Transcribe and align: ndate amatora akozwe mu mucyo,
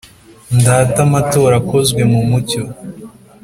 ndate 0.59 0.99
amatora 1.07 1.53
akozwe 1.61 2.01
mu 2.11 2.21
mucyo, 2.29 2.61